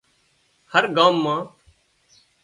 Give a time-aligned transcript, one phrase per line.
[0.73, 1.43] هر ڳام مان